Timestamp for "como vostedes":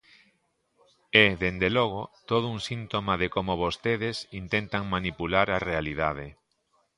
3.35-4.17